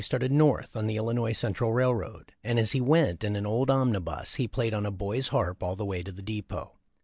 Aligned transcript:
started 0.03 0.31
North, 0.31 0.75
on 0.75 0.87
the 0.87 0.95
Illinois 0.95 1.31
Central 1.31 1.73
Railroad, 1.73 2.33
and 2.43 2.57
as 2.57 2.71
he 2.71 2.81
went 2.81 3.23
in 3.23 3.35
an 3.35 3.45
old 3.45 3.69
omnibus 3.69 4.33
he 4.33 4.47
played 4.47 4.73
on 4.73 4.83
a 4.83 4.89
boy's 4.89 5.27
harp 5.27 5.61
all 5.61 5.75
the 5.75 5.85
way 5.85 6.01
to 6.01 6.11
the 6.11 6.23
depot. 6.23 6.79